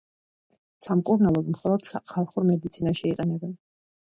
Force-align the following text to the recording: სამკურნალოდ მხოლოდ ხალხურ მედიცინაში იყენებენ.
სამკურნალოდ 0.85 1.51
მხოლოდ 1.57 1.93
ხალხურ 2.15 2.49
მედიცინაში 2.49 3.07
იყენებენ. 3.13 3.55